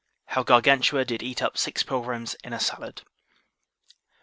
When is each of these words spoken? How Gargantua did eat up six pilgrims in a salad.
How 0.29 0.41
Gargantua 0.41 1.05
did 1.05 1.21
eat 1.21 1.43
up 1.43 1.59
six 1.59 1.83
pilgrims 1.83 2.33
in 2.43 2.53
a 2.53 2.59
salad. 2.59 3.03